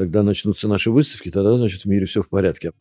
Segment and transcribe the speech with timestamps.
[0.00, 2.72] когда начнутся наши выставки, тогда, значит, в мире все в порядке.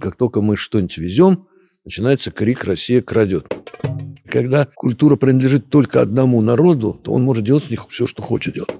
[0.00, 1.48] Как только мы что-нибудь везем,
[1.84, 3.54] начинается крик «Россия крадет».
[4.24, 8.54] Когда культура принадлежит только одному народу, то он может делать с них все, что хочет
[8.54, 8.70] делать.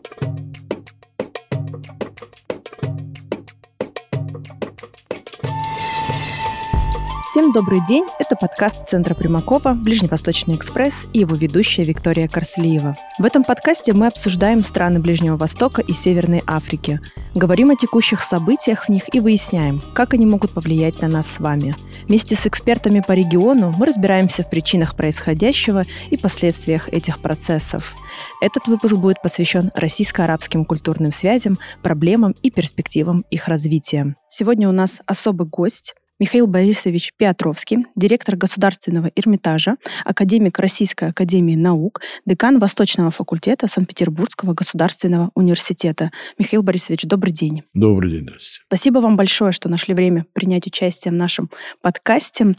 [7.37, 8.07] Всем добрый день.
[8.19, 12.97] Это подкаст Центра Примакова «Ближневосточный экспресс» и его ведущая Виктория Корслиева.
[13.19, 16.99] В этом подкасте мы обсуждаем страны Ближнего Востока и Северной Африки,
[17.35, 21.39] говорим о текущих событиях в них и выясняем, как они могут повлиять на нас с
[21.39, 21.75] вами.
[22.09, 27.95] Вместе с экспертами по региону мы разбираемся в причинах происходящего и последствиях этих процессов.
[28.41, 34.17] Этот выпуск будет посвящен российско-арабским культурным связям, проблемам и перспективам их развития.
[34.27, 42.01] Сегодня у нас особый гость– Михаил Борисович Петровский, директор Государственного Эрмитажа, академик Российской Академии Наук,
[42.25, 46.11] декан Восточного факультета Санкт-Петербургского государственного университета.
[46.39, 47.65] Михаил Борисович, добрый день.
[47.75, 48.63] Добрый день, здравствуйте.
[48.67, 51.51] Спасибо вам большое, что нашли время принять участие в нашем
[51.83, 52.57] подкасте.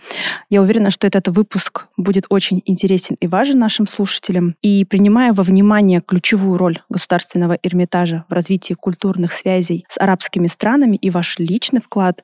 [0.52, 4.56] Я уверена, что этот выпуск будет очень интересен и важен нашим слушателям.
[4.62, 10.96] И принимая во внимание ключевую роль Государственного Эрмитажа в развитии культурных связей с арабскими странами
[10.98, 12.24] и ваш личный вклад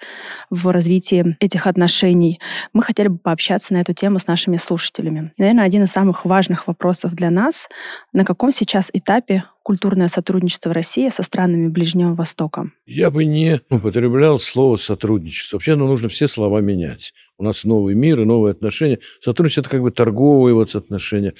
[0.51, 2.39] в развитие этих отношений,
[2.73, 5.33] мы хотели бы пообщаться на эту тему с нашими слушателями.
[5.37, 7.67] И, наверное, один из самых важных вопросов для нас,
[8.13, 12.69] на каком сейчас этапе культурное сотрудничество России со странами Ближнего Востока?
[12.85, 15.57] Я бы не употреблял слово «сотрудничество».
[15.57, 17.13] Вообще ну, нужно все слова менять.
[17.37, 18.99] У нас новый мир и новые отношения.
[19.21, 21.33] Сотрудничество– это как бы торговые вот отношения.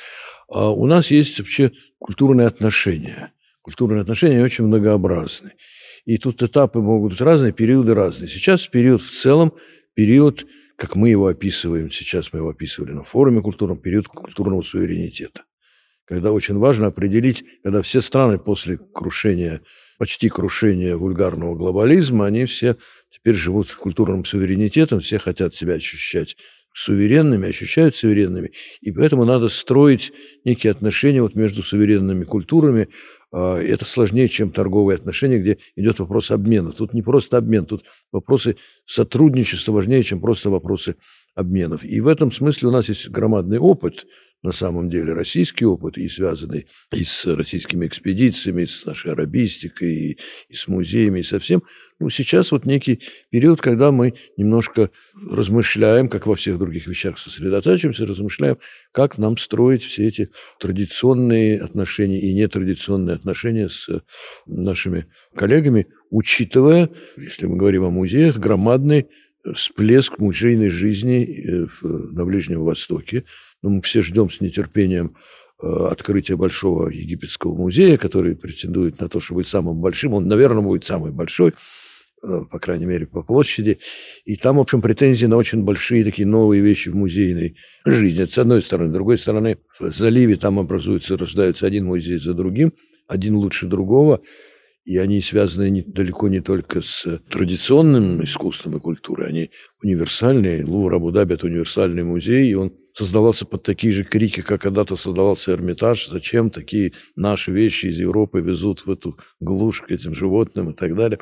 [0.50, 3.32] А у нас есть вообще культурные отношения.
[3.62, 5.54] Культурные отношения очень многообразны.
[6.06, 8.28] И тут этапы могут быть разные, периоды разные.
[8.28, 9.54] Сейчас период в целом
[9.94, 10.46] период,
[10.76, 15.44] как мы его описываем, сейчас мы его описывали на форуме культурном, период культурного суверенитета.
[16.06, 19.62] Когда очень важно определить, когда все страны после крушения,
[19.98, 22.76] почти крушения вульгарного глобализма, они все
[23.10, 26.36] теперь живут культурным суверенитетом, все хотят себя ощущать
[26.74, 28.52] суверенными, ощущают суверенными,
[28.82, 30.12] и поэтому надо строить
[30.44, 32.90] некие отношения вот между суверенными культурами,
[33.34, 36.72] это сложнее, чем торговые отношения, где идет вопрос обмена.
[36.72, 40.96] Тут не просто обмен, тут вопросы сотрудничества важнее, чем просто вопросы
[41.36, 41.84] обменов.
[41.84, 44.06] И в этом смысле у нас есть громадный опыт–
[44.44, 50.18] на самом деле российский опыт, и связанный и с российскими экспедициями, с нашей арабистикой, и,
[50.50, 51.64] и с музеями, и со всем.
[52.00, 54.92] Ну, сейчас вот некий период, когда мы немножко
[55.32, 58.58] размышляем, как во всех других вещах сосредотачиваемся, размышляем,
[58.92, 60.30] как нам строить все эти
[60.60, 63.88] традиционные отношения и нетрадиционные отношения с
[64.46, 69.08] нашими коллегами, учитывая, если мы говорим о музеях, громадный
[69.56, 73.26] всплеск музейной жизни э, на Ближнем Востоке,
[73.64, 75.16] ну, мы все ждем с нетерпением
[75.62, 80.14] э, открытия Большого египетского музея, который претендует на то, чтобы быть самым большим.
[80.14, 81.54] Он, наверное, будет самый большой,
[82.24, 83.80] э, по крайней мере, по площади.
[84.26, 88.24] И там, в общем, претензии на очень большие такие новые вещи в музейной жизни.
[88.24, 88.90] Это с одной стороны.
[88.90, 92.74] С другой стороны, в заливе там образуются, рождаются один музей за другим,
[93.08, 94.22] один лучше другого.
[94.84, 100.66] И они связаны не, далеко не только с традиционным искусством и культурой, они универсальные.
[100.66, 105.52] Лувр Абу-Даби– это универсальный музей, и он создавался под такие же крики, как когда-то создавался
[105.52, 106.08] Эрмитаж.
[106.08, 110.96] Зачем такие наши вещи из Европы везут в эту глушь к этим животным и так
[110.96, 111.20] далее.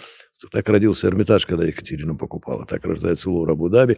[0.51, 2.65] Так родился Эрмитаж, когда Екатерина покупала.
[2.65, 3.97] Так рождается Лувр Абу-Даби.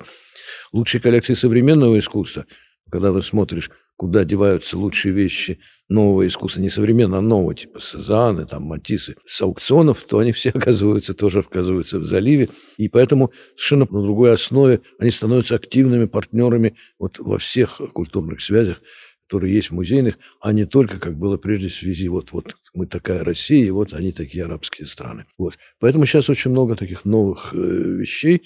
[0.72, 2.46] Лучшие коллекции современного искусства,
[2.94, 5.58] когда ты смотришь куда деваются лучшие вещи
[5.90, 10.50] нового искусства, не современного, а нового, типа Сезанны, там, Матиссы, с аукционов, то они все
[10.54, 12.50] оказываются, тоже оказываются в заливе.
[12.78, 18.80] И поэтому совершенно на другой основе они становятся активными партнерами вот во всех культурных связях,
[19.28, 22.86] которые есть в музейных, а не только, как было прежде, в связи вот, вот мы
[22.86, 25.26] такая Россия, и вот они такие арабские страны.
[25.40, 25.58] Вот.
[25.80, 28.44] Поэтому сейчас очень много таких новых э, вещей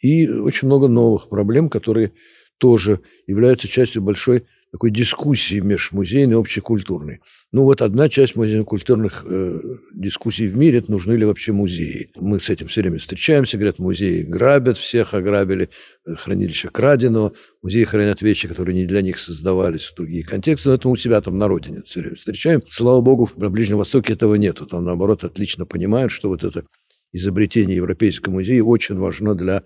[0.00, 2.14] и очень много новых проблем, которые
[2.62, 7.20] тоже являются частью большой такой дискуссии межмузейной, общекультурной.
[7.50, 9.60] Ну вот одна часть музейно-культурных э,
[9.92, 12.12] дискуссий в мире– это нужны ли вообще музеи.
[12.14, 15.70] Мы с этим все время встречаемся, говорят, музеи грабят всех, ограбили,
[16.06, 17.32] э, хранилище краденого,
[17.62, 20.96] музеи хранят вещи, которые не для них создавались в другие контексты, но это мы у
[20.96, 22.62] себя там на родине все время встречаем.
[22.70, 24.66] Слава богу, в Ближнем Востоке этого нету.
[24.66, 26.64] Там, наоборот, отлично понимают, что вот это
[27.10, 29.64] изобретение Европейского музея очень важно для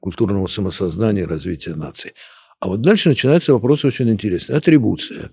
[0.00, 2.14] культурного самосознания и развития нации.
[2.60, 4.56] А вот дальше начинается вопрос очень интересный.
[4.56, 5.30] Атрибуция.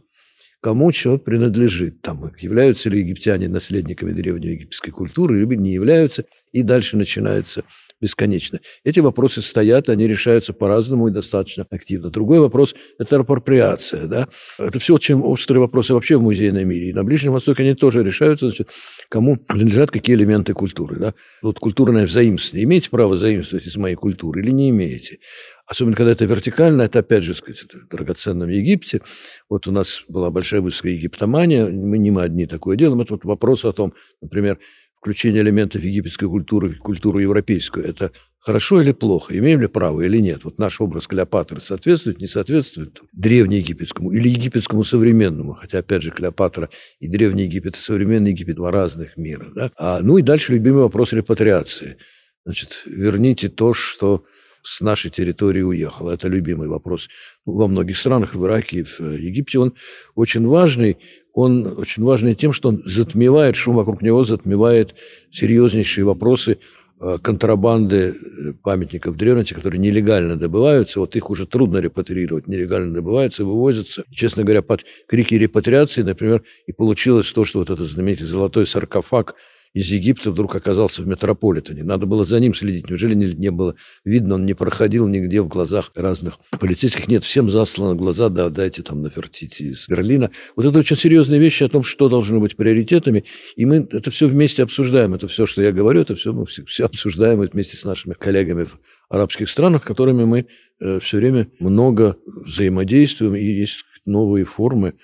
[0.62, 2.01] Кому что принадлежит?
[2.01, 6.25] Там, являются ли египтяне наследниками древней египетской культуры, либо не являются.
[6.51, 7.63] И дальше начинается
[8.01, 8.59] бесконечно.
[8.83, 12.09] Эти вопросы стоят, они решаются по-разному и достаточно активно.
[12.09, 14.07] Другой вопрос– это апроприация.
[14.07, 14.27] Да?
[14.57, 16.89] Это все очень острые вопросы вообще в музейном мире.
[16.89, 18.69] И на Ближнем Востоке они тоже решаются, значит,
[19.09, 20.97] кому принадлежат какие элементы культуры.
[20.97, 21.13] Да?
[21.41, 22.65] Вот культурное взаимствование.
[22.65, 25.19] Имеете право заимствовать из моей культуры или не имеете?
[25.67, 29.01] Особенно, когда это вертикально, это, опять же, сказать, в драгоценном Египте.
[29.49, 33.01] Вот у нас была большая выставка египтомания, мы не мы одни такое делаем.
[33.01, 34.59] Это вот вопрос о том, например,
[34.99, 37.85] включение элементов египетской культуры в культуру европейскую.
[37.85, 40.44] Это хорошо или плохо, имеем ли право или нет.
[40.44, 45.53] Вот наш образ Клеопатры соответствует, не соответствует древнеегипетскому или египетскому современному.
[45.53, 49.47] Хотя, опять же, Клеопатра и Древний Египет, и современный Египет– два разных мира.
[49.53, 49.71] Да?
[49.77, 51.97] А, ну и дальше любимый вопрос репатриации.
[52.45, 54.23] Значит, верните то, что
[54.63, 56.09] с нашей территории уехал.
[56.09, 57.07] Это любимый вопрос
[57.45, 59.59] во многих странах, в Ираке, в Египте.
[59.59, 59.73] Он
[60.15, 60.97] очень важный.
[61.37, 64.95] Он очень важный тем, что он затмевает, шум вокруг него затмевает
[65.29, 66.57] серьезнейшие вопросы
[66.99, 73.45] э, контрабанды э, памятников древности, которые нелегально добываются, вот их уже трудно репатриировать, нелегально добываются,
[73.45, 74.03] вывозятся.
[74.11, 79.35] честно говоря, под крики репатриации, например, и получилось то, что вот этот знаменитый золотой саркофаг–
[79.73, 81.83] из Египта вдруг оказался в метрополитене.
[81.83, 82.89] Надо было за ним следить.
[82.89, 87.07] Неужели не, не было видно, он не проходил нигде в глазах разных полицейских?
[87.07, 90.31] Нет, всем заслано глаза, да, дайте там нафертите из Берлина.
[90.55, 93.25] Вот это очень серьезные вещи о том, что должно быть приоритетами.
[93.55, 95.13] И мы это все вместе обсуждаем.
[95.13, 98.63] Это все, что я говорю, это все мы все, все обсуждаем вместе с нашими коллегами
[98.63, 98.79] в
[99.09, 100.47] арабских странах, которыми мы
[100.79, 104.95] э, все время много взаимодействуем, и есть новые формы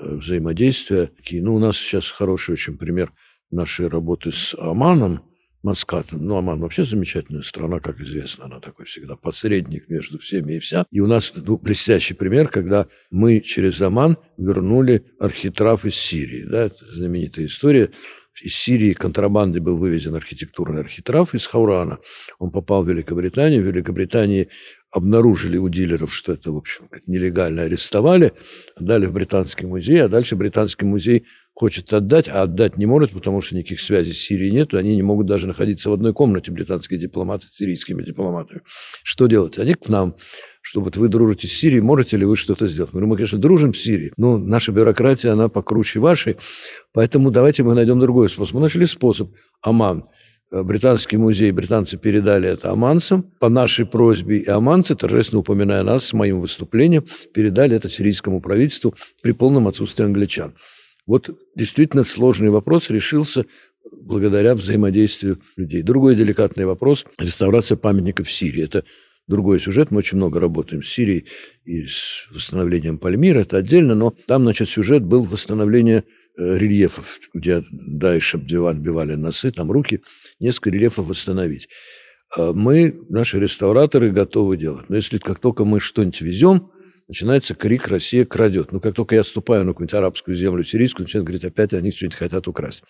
[0.00, 1.10] э, взаимодействия.
[1.30, 3.12] Ну, у нас сейчас хороший очень пример–
[3.54, 5.22] нашей работы с Оманом,
[5.64, 6.22] Маскатом.
[6.26, 8.44] Ну, Оман вообще замечательная страна, как известно.
[8.44, 10.84] Она такой всегда посредник между всеми и вся.
[10.90, 16.44] И у нас ну, блестящий пример, когда мы через Оман вернули архитрав из Сирии.
[16.44, 17.90] Да, это знаменитая история.
[18.42, 21.98] Из Сирии контрабанды был вывезен архитектурный архитрав из Хаурана.
[22.38, 23.62] Он попал в Великобританию.
[23.62, 24.50] В Великобритании
[24.94, 28.32] обнаружили у дилеров, что это, в общем, нелегально арестовали,
[28.76, 33.40] отдали в Британский музей, а дальше Британский музей хочет отдать, а отдать не может, потому
[33.40, 37.00] что никаких связей с Сирией нет, они не могут даже находиться в одной комнате, британские
[37.00, 38.60] дипломаты с сирийскими дипломатами.
[39.02, 39.58] Что делать?
[39.58, 40.14] Они к нам,
[40.62, 42.92] что вот вы дружите с Сирией, можете ли вы что-то сделать?
[42.92, 46.36] Мы говорим, мы, конечно, дружим с Сирией, но наша бюрократия, она покруче вашей,
[46.92, 48.54] поэтому давайте мы найдем другой способ.
[48.54, 49.30] Мы нашли способ.
[49.60, 50.04] Оман–
[50.62, 56.12] Британский музей, британцы передали это оманцам по нашей просьбе, и оманцы, торжественно упоминая нас с
[56.12, 60.54] моим выступлением, передали это сирийскому правительству при полном отсутствии англичан.
[61.06, 63.46] Вот действительно сложный вопрос решился
[64.04, 65.82] благодаря взаимодействию людей.
[65.82, 68.62] Другой деликатный вопрос– реставрация памятников в Сирии.
[68.62, 68.84] Это
[69.26, 69.90] другой сюжет.
[69.90, 71.26] Мы очень много работаем с Сирией
[71.64, 73.40] и с восстановлением Пальмира.
[73.40, 76.04] Это отдельно, но там, значит, сюжет был восстановление
[76.38, 80.00] э, рельефов, где дальше отбивали носы, там руки,
[80.40, 81.68] несколько рельефов восстановить.
[82.36, 84.88] А мы, наши реставраторы, готовы делать.
[84.88, 86.70] Но если как только мы что-нибудь везем,
[87.08, 88.72] начинается крик «Россия крадет».
[88.72, 92.18] Ну, как только я ступаю на какую-нибудь арабскую землю, сирийскую, начинают говорить, опять они что-нибудь
[92.18, 92.82] хотят украсть.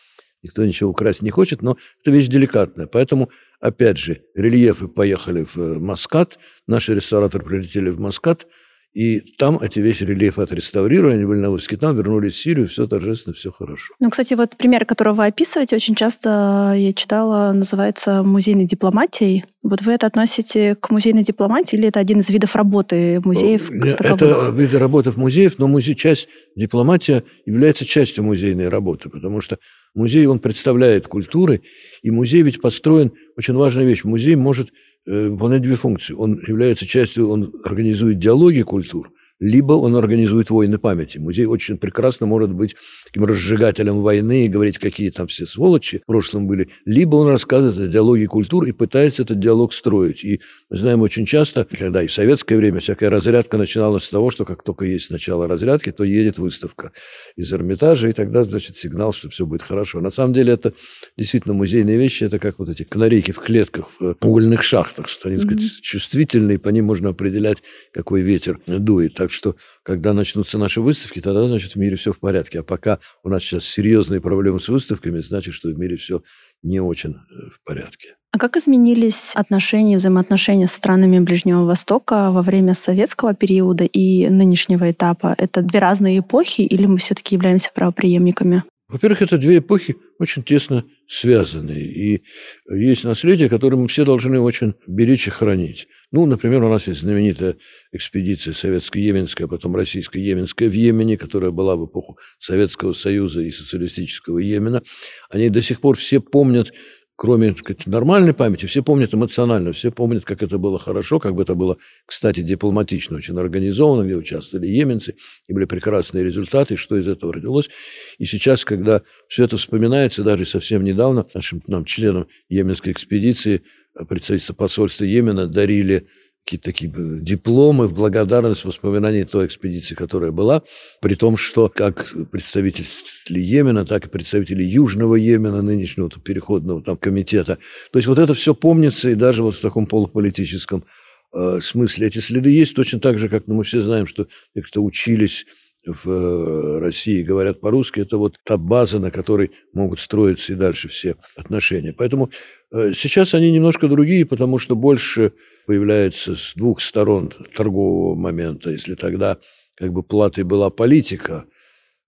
[0.42, 2.86] Никто ничего украсть не хочет, но это вещь деликатная.
[2.86, 3.30] Поэтому,
[3.60, 8.46] опять же, рельефы поехали в э, Маскат, наши реставраторы прилетели в Маскат–
[8.94, 12.86] и там эти вещи рельефы отреставрировали, они были на выставке, там вернулись в Сирию, все
[12.86, 13.92] торжественно, все хорошо.
[13.98, 19.46] Ну, кстати, вот пример, который вы описываете, очень часто я читала, называется музейной дипломатией.
[19.64, 23.68] Вот вы это относите к музейной дипломатии или это один из видов работы музеев?
[23.72, 29.58] Это виды работы в музеев, но музей, часть дипломатия является частью музейной работы, потому что
[29.92, 31.62] музей, он представляет культуры,
[32.02, 36.14] и музей ведь построен, очень важная вещь, музей может Э, выполняет две функции.
[36.14, 39.12] Он является частью, он организует диалоги культур,
[39.44, 41.18] либо он организует войны памяти.
[41.18, 46.06] Музей очень прекрасно может быть таким разжигателем войны и говорить, какие там все сволочи в
[46.06, 50.24] прошлом были, либо он рассказывает о диалоге культур и пытается этот диалог строить.
[50.24, 54.30] И мы знаем очень часто, когда и в советское время всякая разрядка начиналась с того,
[54.30, 56.92] что как только есть начало разрядки, то едет выставка
[57.36, 60.00] из Эрмитажа, и тогда, значит, сигнал, что все будет хорошо.
[60.00, 60.72] На самом деле это
[61.18, 65.36] действительно музейные вещи, это как вот эти канарейки в клетках, в угольных шахтах, что они,
[65.36, 69.12] так сказать, чувствительные, по ним можно определять, какой ветер дует.
[69.12, 72.60] Так что, когда начнутся наши выставки, тогда, значит, в мире все в порядке.
[72.60, 76.22] А пока у нас сейчас серьезные проблемы с выставками, значит, что в мире все
[76.62, 78.16] не очень э, в порядке.
[78.32, 84.90] А как изменились отношения, взаимоотношения с странами Ближнего Востока во время советского периода и нынешнего
[84.90, 85.34] этапа?
[85.38, 88.64] Это две разные эпохи или мы все-таки являемся правоприемниками?
[88.88, 91.72] Во-первых, это две эпохи очень тесно связаны.
[91.72, 92.22] И
[92.70, 95.88] есть наследие, которое мы все должны очень беречь и хранить.
[96.14, 97.56] Ну, например, у нас есть знаменитая
[97.90, 104.84] экспедиция советско-йеменская, потом российско-йеменская в Йемене, которая была в эпоху Советского Союза и социалистического Йемена.
[105.28, 106.72] Они до сих пор все помнят
[107.16, 111.42] кроме сказать, нормальной памяти, все помнят эмоционально, все помнят, как это было хорошо, как бы
[111.42, 115.14] это было, кстати, дипломатично, очень организовано, где участвовали йеменцы,
[115.46, 117.70] и были прекрасные результаты, что из этого родилось.
[118.18, 123.62] И сейчас, когда все это вспоминается, даже совсем недавно нашим нам, членам йеменской экспедиции
[124.08, 126.08] представительство посольства Йемена дарили
[126.44, 130.62] какие-то такие дипломы в благодарность воспоминаний той экспедиции, которая была,
[131.00, 137.58] при том, что как представители Йемена, так и представители Южного Йемена, нынешнего переходного там комитета.
[137.92, 140.84] То есть вот это все помнится, и даже вот в таком полуполитическом
[141.32, 144.60] э, смысле эти следы есть, точно так же, как ну, мы все знаем, что те,
[144.60, 145.46] кто учились
[145.86, 150.88] в э, России говорят по-русски, это вот та база, на которой могут строиться и дальше
[150.88, 151.92] все отношения.
[151.92, 152.30] Поэтому
[152.74, 155.32] сейчас они немножко другие, потому что больше
[155.66, 158.70] появляется с двух сторон торгового момента.
[158.70, 159.38] Если тогда
[159.76, 161.46] как бы платой была политика,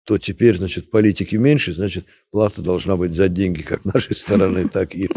[0.05, 4.95] то теперь, значит, политики меньше, значит, плата должна быть за деньги как нашей стороны, так
[4.95, 5.09] и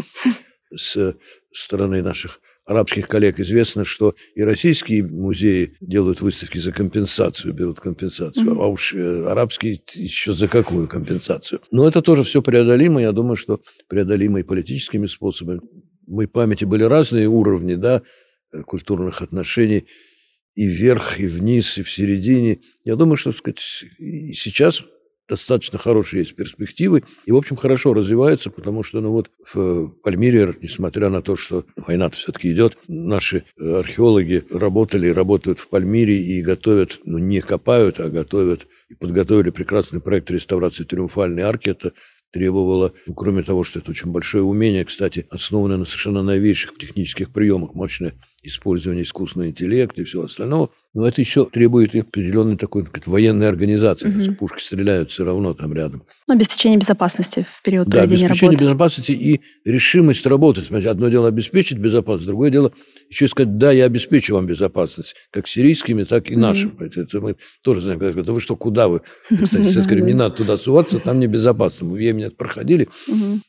[0.74, 1.16] с
[1.52, 8.46] стороны наших арабских коллег известно, что и российские музеи делают выставки за компенсацию, берут компенсацию,
[8.46, 8.62] mm-hmm.
[8.62, 11.60] а уж э, арабские еще за какую компенсацию.
[11.70, 15.60] Но это тоже все преодолимо, я думаю, что преодолимо и политическими способами.
[16.06, 18.02] В моей памяти были разные уровни, да,
[18.52, 19.86] Э, культурных отношений
[20.56, 22.60] и вверх, и вниз, и в середине.
[22.84, 24.82] Я думаю, что сказать, сейчас
[25.30, 30.54] достаточно хорошие есть перспективы и, в общем, хорошо развиваются, потому что, ну вот, в Пальмире,
[30.60, 36.42] несмотря на то, что война все-таки идет, наши археологи работали и работают в Пальмире и
[36.42, 41.70] готовят, ну, не копают, а готовят и подготовили прекрасный проект реставрации Триумфальной арки.
[41.70, 41.92] Это
[42.32, 47.32] требовало, ну, кроме того, что это очень большое умение, кстати, основанное на совершенно новейших технических
[47.32, 50.70] приемах, мощное использование искусственного интеллекта и всего остального.
[50.92, 54.08] Но это еще требует определенной такой так, военной организации.
[54.08, 54.36] Угу.
[54.36, 56.04] Пушки стреляют все равно там рядом.
[56.26, 58.64] Но обеспечение безопасности в период да, проведения обеспечение работы.
[58.64, 60.66] безопасности и решимость работать.
[60.66, 62.72] Смотрите, одно дело обеспечить безопасность, другое дело
[63.10, 66.70] еще сказать, да, я обеспечу вам безопасность, как сирийскими, так и нашим.
[66.70, 67.02] Mm-hmm.
[67.02, 69.02] Это мы тоже знаем, когда да вы что, куда вы?
[69.28, 71.88] Кстати, все говорим, не надо туда суваться, там небезопасно.
[71.88, 72.88] Мы в Йемене проходили,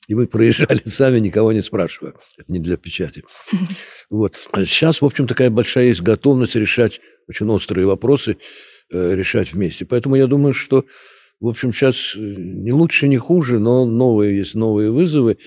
[0.07, 2.13] и мы проезжали сами, никого не спрашивая.
[2.38, 3.24] Это не для печати.
[4.10, 4.36] Вот.
[4.51, 7.00] А сейчас, в общем, такая большая есть готовность решать
[7.31, 8.38] очень острые вопросы,
[8.91, 9.85] э, решать вместе.
[9.85, 10.85] Поэтому я думаю, что,
[11.39, 15.38] в общем, сейчас э, не лучше, не хуже, но новые есть новые вызовы.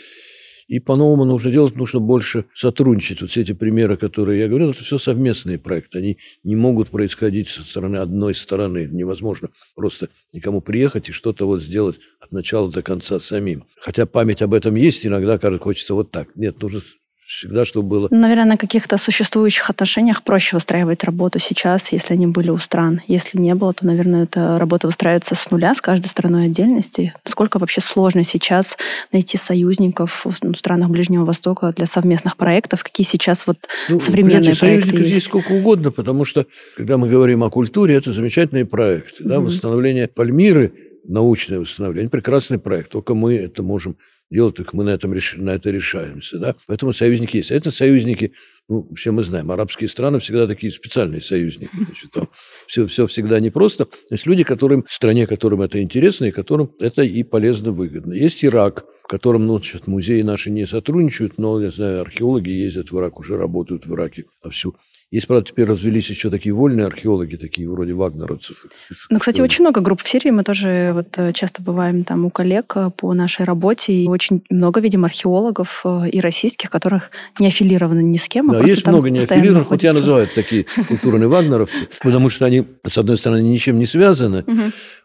[0.67, 3.21] И по-новому нужно делать, нужно больше сотрудничать.
[3.21, 5.99] Вот все эти примеры, которые я говорил, это все совместные проекты.
[5.99, 8.89] Они не могут происходить со стороны одной стороны.
[8.91, 13.65] Невозможно просто никому приехать и что-то вот сделать от начала до конца самим.
[13.79, 16.35] Хотя память об этом есть, иногда, кажется, хочется вот так.
[16.35, 16.81] Нет, нужно
[17.27, 18.09] всегда, чтобы было...
[18.11, 23.01] Наверное, на каких-то существующих отношениях проще выстраивать работу сейчас, если они были у стран.
[23.07, 27.15] Если не было, то, наверное, эта работа выстраивается с нуля, с каждой стороной отдельности.
[27.25, 28.77] Насколько вообще сложно сейчас
[29.13, 32.83] найти союзников в странах Ближнего Востока для совместных проектов?
[32.83, 35.15] Какие сейчас вот ну, современные проекты есть?
[35.15, 39.25] есть сколько угодно, потому что, когда мы говорим о культуре, это замечательные проекты.
[39.25, 39.37] Да?
[39.37, 39.45] Mm-hmm.
[39.45, 40.73] Восстановление Пальмиры,
[41.05, 42.91] научное восстановление, прекрасный проект.
[42.91, 43.97] Только мы это можем
[44.31, 46.39] делать, только мы на, этом, на это решаемся.
[46.39, 46.57] Да?
[46.67, 47.51] Поэтому союзники есть.
[47.51, 48.33] А это союзники,
[48.69, 51.71] ну, все мы знаем, арабские страны всегда такие специальные союзники.
[51.75, 52.29] Значит, там
[52.67, 53.89] все, все всегда непросто.
[54.11, 58.13] Есть люди, которым, стране, которым это интересно, и которым это и полезно, выгодно.
[58.13, 62.91] Есть Ирак, в котором, ну, сейчас музеи наши не сотрудничают, но, я знаю, археологи ездят
[62.91, 64.77] в Ирак, уже работают в Ираке вовсю.
[65.11, 68.67] Есть, правда, теперь развелись еще такие вольные археологи, такие вроде вагнеровцев.
[69.11, 70.31] Ну, кстати, очень много групп в Сирии.
[70.31, 73.93] Мы тоже вот э, часто бываем там у коллег э, по нашей работе.
[73.93, 78.51] И очень много видим археологов э, и российских, которых не аффилированы ни с кем.
[78.51, 79.71] А да, есть много не аффилированных.
[79.71, 84.45] Вот я называю такие культурные вагнеровцы, потому что они, с одной стороны, ничем не связаны,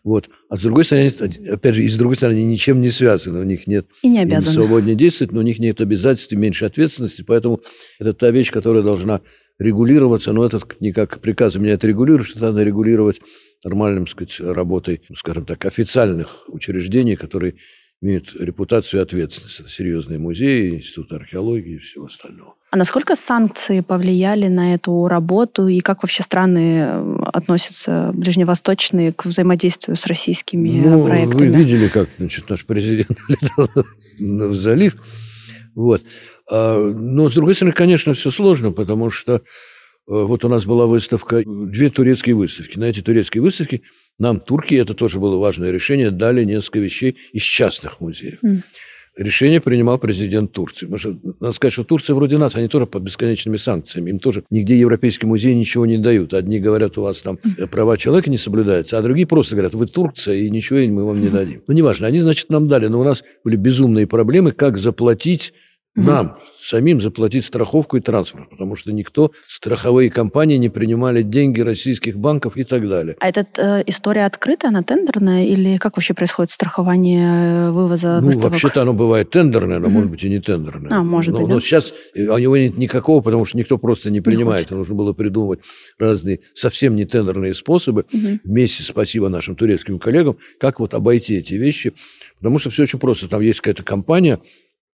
[0.04, 1.12] вот, а с другой стороны,
[1.52, 3.42] опять же, и с другой стороны, они ничем не связаны.
[3.42, 3.86] У них нет...
[4.02, 4.54] И не обязаны.
[4.54, 7.22] Свободнее действовать, но у них нет обязательств и меньше ответственности.
[7.22, 7.62] Поэтому
[8.00, 9.22] это та вещь, которая должна
[9.60, 13.22] регулироваться, но это не как приказы меня это регулирует, это надо регулировать
[13.64, 17.56] нормальным, сказать, работой, скажем так, официальных учреждений, которые
[18.02, 19.60] имеют репутацию и ответственность.
[19.60, 22.56] Это серьезные музеи, Институт археологии и всего остального.
[22.72, 29.26] А насколько санкции повлияли на эту работу и как вообще страны э, относятся ближневосточные к
[29.26, 31.50] взаимодействию с российскими ну, проектами?
[31.50, 33.70] Вы видели, как значит, наш президент летал
[34.20, 34.96] в залив.
[35.74, 36.04] Вот.
[36.50, 39.40] А, но, с другой стороны, конечно, все сложно, потому что э,
[40.08, 42.78] вот у нас была выставка, две турецкие выставки.
[42.78, 43.84] На эти турецкие выставки
[44.18, 48.40] нам, турки, это тоже было важное решение, дали несколько вещей из частных музеев.
[48.44, 48.62] Mm.
[49.18, 50.86] Решение принимал президент Турции.
[50.86, 54.12] Потому что, надо сказать, что Турция вроде нас, они тоже под бесконечными санкциями.
[54.12, 56.34] Им тоже нигде Европейский музей ничего не дают.
[56.34, 57.38] Одни говорят, у вас там
[57.70, 61.28] права человека не соблюдаются, а другие просто говорят, вы Турция, и ничего мы вам не
[61.28, 61.64] дадим.
[61.68, 62.88] Ну, неважно, они, значит, нам дали.
[62.88, 65.54] Но у нас были безумные проблемы, как заплатить
[65.96, 72.18] нам самим заплатить страховку и транспорт, потому что никто, страховые компании не принимали деньги российских
[72.18, 73.16] банков и так далее.
[73.20, 78.28] А эта э, история открытая, она тендерная, или как вообще происходит страхование э, вывоза ну,
[78.28, 78.52] выставок?
[78.52, 79.94] вообще-то оно бывает тендерное, но угу.
[79.94, 80.92] может быть и не тендерное.
[80.92, 81.62] А, может но, быть, но да?
[81.62, 84.70] сейчас у него нет никакого, потому что никто просто не принимает.
[84.70, 85.62] Не Нужно было придумывать
[85.98, 88.40] разные совсем не тендерные способы, угу.
[88.44, 91.94] вместе, спасибо нашим турецким коллегам, как вот обойти эти вещи.
[92.38, 93.28] Потому что все очень просто.
[93.28, 94.40] Там есть какая-то компания,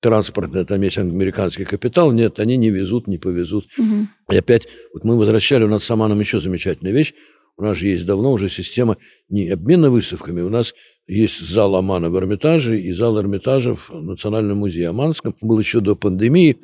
[0.04, 3.68] транспортная, там есть американский капитал, нет, они не везут, не повезут.
[3.78, 4.08] Угу.
[4.32, 7.14] И опять, вот мы возвращали, у нас с Аманом еще замечательная вещь,
[7.56, 8.98] у нас же есть давно уже система
[9.30, 10.74] не обмена выставками, у нас
[11.08, 15.36] есть зал Амана в Эрмитаже и зал Эрмитажа в Национальном музее Аманском.
[15.40, 16.58] Был еще до пандемии,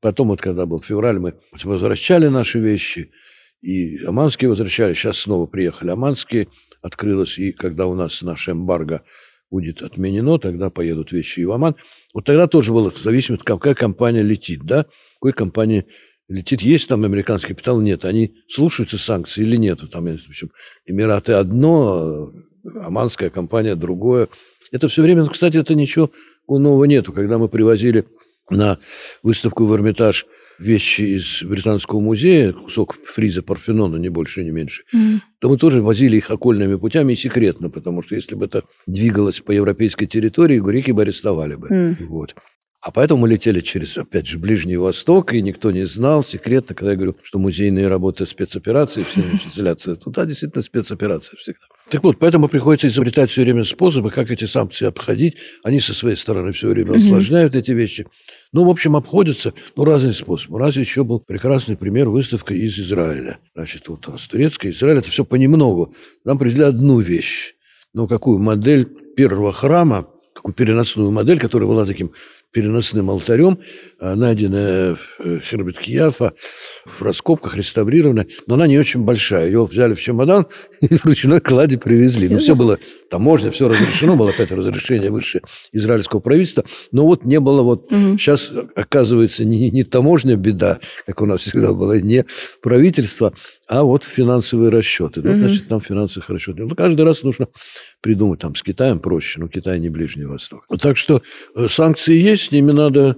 [0.00, 3.10] потом вот когда был февраль, мы возвращали наши вещи,
[3.60, 6.48] и Аманские возвращали, сейчас снова приехали Аманские,
[6.82, 9.04] открылось, и когда у нас наш эмбарго
[9.52, 11.76] будет отменено, тогда поедут вещи и в Оман.
[12.14, 15.84] Вот тогда тоже было зависимо, какая компания летит, да, какой компании
[16.28, 16.62] летит.
[16.62, 17.80] Есть там американский капитал?
[17.80, 18.06] Нет.
[18.06, 19.80] Они слушаются санкций или нет?
[19.92, 20.50] Там, в общем,
[20.86, 22.32] Эмираты одно,
[22.64, 24.28] Оманская компания другое.
[24.72, 26.10] Это все время, кстати, это ничего
[26.48, 27.12] нового нету.
[27.12, 28.06] Когда мы привозили
[28.50, 28.78] на
[29.22, 30.26] выставку в Эрмитаж–
[30.62, 35.18] вещи из Британского музея, кусок фриза Парфенона, не больше, не меньше, mm.
[35.40, 39.40] то мы тоже возили их окольными путями и секретно, потому что если бы это двигалось
[39.40, 41.68] по европейской территории, греки бы арестовали бы.
[41.68, 42.06] Mm.
[42.06, 42.34] Вот.
[42.80, 46.90] А поэтому мы летели через, опять же, Ближний Восток, и никто не знал секретно, когда
[46.90, 49.20] я говорю, что музейные работы спецоперации, все
[49.54, 51.66] изоляция, туда действительно спецоперация всегда.
[51.90, 55.36] Так вот, поэтому приходится изобретать все время способы, как эти санкции обходить.
[55.62, 58.06] Они со своей стороны все время усложняют эти вещи.
[58.52, 60.58] Ну, в общем, обходятся, ну, разные способы.
[60.58, 63.38] Раз еще был прекрасный пример выставка из Израиля.
[63.54, 65.94] Значит, вот у нас турецкая, Израиль, это все понемногу.
[66.24, 67.54] Нам привезли одну вещь.
[67.92, 68.86] Ну, какую модель
[69.16, 72.12] первого храма, такую переносную модель, которая была таким
[72.52, 73.58] переносным алтарем,
[74.02, 76.32] найденная в э, Хербет Кияфа,
[76.84, 79.46] в раскопках, реставрированная, но она не очень большая.
[79.46, 80.46] Ее взяли в чемодан
[80.80, 82.28] и в ручной кладе привезли.
[82.28, 82.78] Ну, все было
[83.10, 85.42] таможня, все разрешено, было опять разрешение высшее
[85.72, 87.92] израильского правительства, но вот не было вот...
[87.92, 88.18] Угу.
[88.18, 92.24] Сейчас, оказывается, не, не таможня беда, как у нас всегда было, не
[92.60, 93.32] правительство,
[93.68, 95.22] а вот финансовые расчеты.
[95.22, 95.38] Ну, угу.
[95.38, 96.68] значит, там финансовых расчетов.
[96.68, 97.46] Ну, каждый раз нужно
[98.00, 98.40] придумать.
[98.40, 100.66] Там с Китаем проще, но Китай не Ближний Восток.
[100.80, 101.22] Так что
[101.54, 103.16] э, санкции есть, с ними надо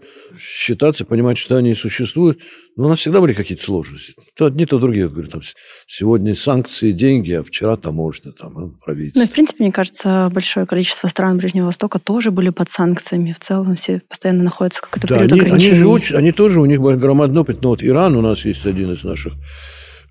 [0.74, 2.40] считаться, понимать, что они существуют.
[2.76, 4.14] Но у нас всегда были какие-то сложности.
[4.36, 5.08] То одни, то другие.
[5.08, 5.42] Говорю, там,
[5.86, 9.20] сегодня санкции, деньги, а вчера таможня, там, а, правительство.
[9.20, 13.32] Ну, и, в принципе, мне кажется, большое количество стран Ближнего Востока тоже были под санкциями.
[13.32, 15.72] В целом все постоянно находятся в какой-то да, период они, ограничений.
[15.72, 17.62] Они, же очень, они тоже, у них громадный опыт.
[17.62, 19.34] Но вот Иран у нас есть один из наших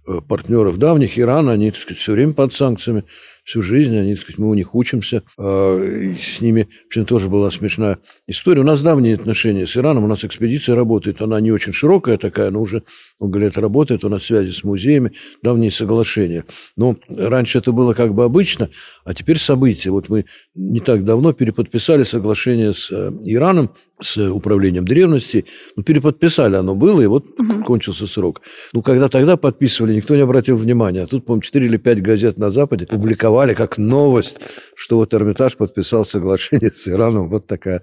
[0.07, 1.19] э, партнеров давних.
[1.19, 3.03] Иран, они, так сказать, все время под санкциями
[3.43, 5.23] всю жизнь, они, так сказать, мы у них учимся.
[5.37, 8.61] А, с ними, в общем, тоже была смешная история.
[8.61, 12.51] У нас давние отношения с Ираном, у нас экспедиция работает, она не очень широкая такая,
[12.51, 12.83] но уже
[13.19, 16.45] много лет работает, у нас связи с музеями, давние соглашения.
[16.77, 18.69] Но раньше это было как бы обычно,
[19.03, 19.91] а теперь события.
[19.91, 20.25] Вот мы
[20.55, 23.71] не так давно переподписали соглашение с э, Ираном,
[24.03, 25.45] с управлением древности.
[25.75, 27.63] Ну, переподписали оно было, и вот угу.
[27.63, 28.41] кончился срок.
[28.73, 31.03] Ну, когда тогда подписывали, никто не обратил внимания.
[31.03, 34.39] А тут, по-моему, 4 или 5 газет на Западе публиковали как новость,
[34.75, 37.29] что вот Эрмитаж подписал соглашение с Ираном.
[37.29, 37.81] Вот такая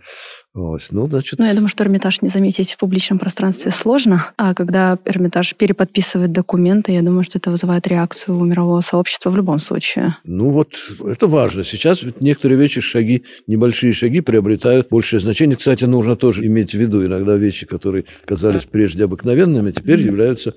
[0.52, 0.80] вот.
[0.90, 1.38] Ну, значит...
[1.38, 6.32] ну, я думаю, что Эрмитаж не заметить в публичном пространстве сложно, а когда Эрмитаж переподписывает
[6.32, 10.16] документы, я думаю, что это вызывает реакцию у мирового сообщества в любом случае.
[10.24, 11.62] Ну, вот это важно.
[11.62, 15.56] Сейчас некоторые вещи, шаги, небольшие шаги приобретают большее значение.
[15.56, 20.54] Кстати, нужно тоже иметь в виду, иногда вещи, которые казались прежде обыкновенными, теперь являются э,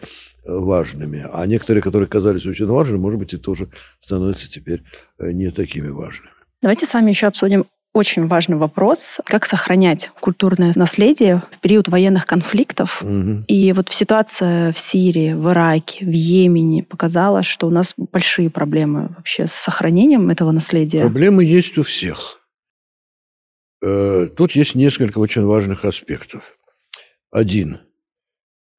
[0.51, 1.27] важными.
[1.31, 4.81] А некоторые, которые казались очень важными, может быть, и тоже становятся теперь
[5.19, 6.29] э, не такими важными.
[6.63, 12.25] Давайте с вами еще обсудим очень важный вопрос, как сохранять культурное наследие в период военных
[12.25, 13.03] конфликтов.
[13.03, 13.45] Угу.
[13.47, 19.09] И вот ситуация в Сирии, в Ираке, в Йемене показала, что у нас большие проблемы
[19.15, 21.01] вообще с сохранением этого наследия.
[21.01, 22.41] Проблемы есть у всех.
[23.83, 26.57] Э, тут есть несколько очень важных аспектов.
[27.31, 27.79] Один.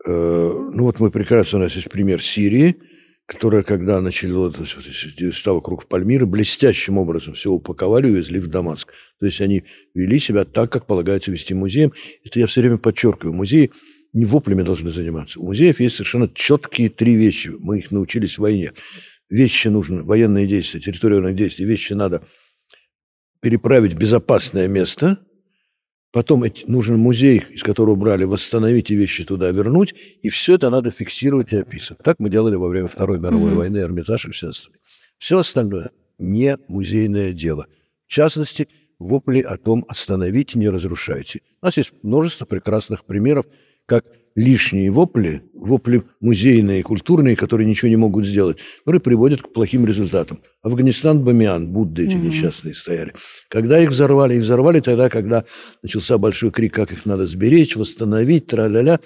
[0.04, 2.76] Э, ну вот мы прекрасно, у нас есть пример Сирии–
[3.26, 4.52] которая, когда начала
[5.32, 8.92] стало вокруг Пальмиры, блестящим образом все упаковали и увезли в Дамаск.
[9.18, 11.92] То есть они вели себя так, как полагается вести музеем.
[12.24, 13.34] Это я все время подчеркиваю.
[13.34, 13.70] Музеи
[14.12, 15.40] не воплями должны заниматься.
[15.40, 17.50] У музеев есть совершенно четкие три вещи.
[17.58, 18.72] Мы их научились в войне.
[19.30, 21.64] Вещи нужны, военные действия, территориальные действия.
[21.64, 22.22] Вещи надо
[23.40, 25.18] переправить в безопасное место–
[26.14, 29.96] Потом нужен музей, из которого брали, восстановить и вещи туда вернуть.
[30.22, 32.04] И все это надо фиксировать и описывать.
[32.04, 33.56] Так мы делали во время Второй мировой mm-hmm.
[33.56, 34.80] войны, Эрмитаж и все остальное.
[35.18, 37.66] Все остальное не музейное дело.
[38.06, 38.68] В частности,
[39.00, 41.40] вопли о том «остановите, не разрушайте».
[41.60, 43.46] У нас есть множество прекрасных примеров,
[43.86, 49.86] как лишние вопли, вопли музейные, культурные, которые ничего не могут сделать, которые приводят к плохим
[49.86, 50.40] результатам.
[50.62, 52.26] Афганистан, Бамиан, Будды эти mm-hmm.
[52.26, 53.14] несчастные стояли.
[53.48, 54.34] Когда их взорвали?
[54.34, 55.44] Их взорвали тогда, когда
[55.82, 58.98] начался большой крик, как их надо сберечь, восстановить, тра-ля-ля.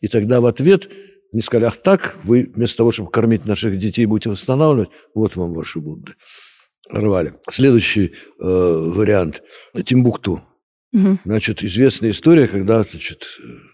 [0.00, 0.88] И тогда в ответ
[1.32, 5.52] они сказали, ах так, вы вместо того, чтобы кормить наших детей, будете восстанавливать, вот вам
[5.52, 6.12] ваши Будды.
[6.88, 7.34] Рвали.
[7.50, 9.42] Следующий э, вариант.
[9.84, 10.42] Тимбукту.
[10.92, 11.18] Угу.
[11.24, 13.24] Значит, известная история, когда значит,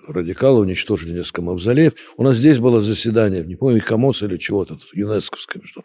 [0.08, 1.94] радикалы уничтожили несколько мавзолеев.
[2.16, 5.62] У нас здесь было заседание, не помню, КАМОС или чего-то, ЮНЕСКОвское.
[5.64, 5.82] Что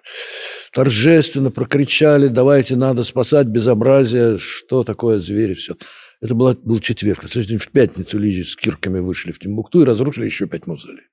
[0.74, 5.76] торжественно прокричали, давайте, надо спасать безобразие, что такое звери, все.
[6.22, 7.24] Это была, был четверг.
[7.24, 11.08] В пятницу Лизи с кирками вышли в Тимбукту и разрушили еще пять мавзолеев.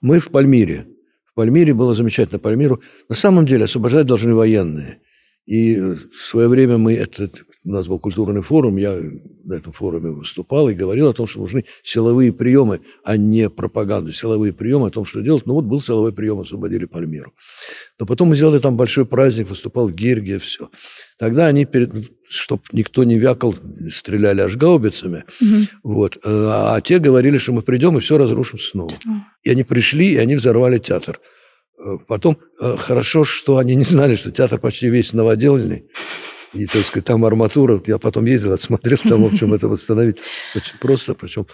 [0.00, 0.86] Мы в Пальмире.
[1.24, 2.40] В Пальмире было замечательно.
[2.40, 5.00] Пальмиру на самом деле освобождать должны военные.
[5.48, 7.30] И в свое время мы, это,
[7.64, 9.00] у нас был культурный форум, я
[9.44, 14.12] на этом форуме выступал и говорил о том, что нужны силовые приемы, а не пропаганда.
[14.12, 15.46] Силовые приемы о том, что делать.
[15.46, 17.32] Ну вот был силовой прием, освободили Пальмиру.
[17.98, 20.68] Но потом мы сделали там большой праздник, выступал Гиргия, все.
[21.18, 21.94] Тогда они, перед,
[22.28, 23.54] чтобы никто не вякал,
[23.90, 25.24] стреляли аж гаубицами.
[25.40, 25.56] Угу.
[25.82, 26.18] Вот.
[26.26, 28.90] А, а те говорили, что мы придем и все разрушим снова.
[28.90, 29.24] снова.
[29.44, 31.18] И они пришли, и они взорвали театр.
[31.78, 35.86] Э, потом э, хорошо, что они не знали, что театр почти весь новоделанный.
[36.54, 37.80] И, так сказать, там арматура.
[37.86, 40.18] Я потом ездил, отсмотрел, там, в общем, это восстановить
[40.56, 41.14] очень просто.
[41.14, 41.46] Причем.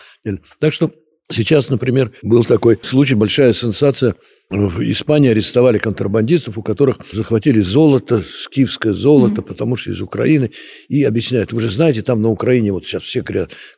[0.60, 0.92] Так что
[1.30, 4.14] сейчас, например, был такой случай, большая сенсация.
[4.50, 9.46] В Испании арестовали контрабандистов, у которых захватили золото, скифское золото, mm-hmm.
[9.46, 10.50] потому что из Украины.
[10.88, 13.24] И объясняют, вы же знаете, там на Украине вот сейчас все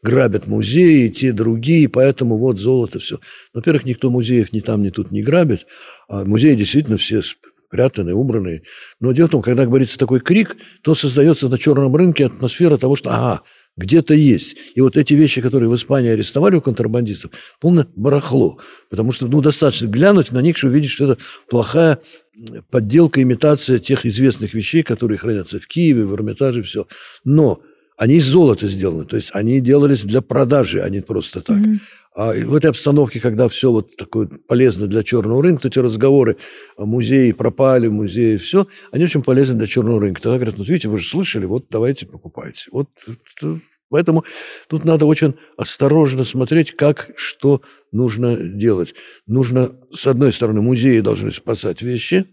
[0.03, 3.21] грабят музеи, те другие, поэтому вот золото, все.
[3.55, 5.67] Во-первых, никто музеев ни там, ни тут не грабит.
[6.09, 8.63] А музеи действительно все спрятаны, убраны.
[9.01, 12.97] Но дело в том, когда говорится такой крик, то создается на черном рынке атмосфера того,
[12.97, 13.43] что ага,
[13.77, 14.57] где-то есть.
[14.75, 18.59] И вот эти вещи, которые в Испании арестовали у контрабандистов, полное барахло.
[18.91, 21.99] Потому что ну, достаточно глянуть на них, чтобы увидеть, что это плохая
[22.71, 26.87] подделка, имитация тех известных вещей, которые хранятся в Киеве, в Эрмитаже, все.
[27.25, 27.61] Но
[27.97, 31.57] они из золота сделаны, то есть они делались для продажи, а не просто так.
[31.57, 31.79] Mm-hmm.
[32.17, 36.39] А в этой обстановке, когда все вот такое полезно для черного рынка, эти разговоры
[36.79, 40.23] о музее пропали, музее все, они очень полезны для черного рынка.
[40.23, 42.71] Тогда говорят, ну, видите, вы же слышали, вот давайте покупайте.
[42.73, 42.89] Вот
[43.91, 44.25] Поэтому
[44.69, 47.61] тут надо очень осторожно смотреть, как, что
[47.93, 48.95] нужно делать.
[49.27, 52.27] Нужно, с одной стороны, музеи должны спасать вещи,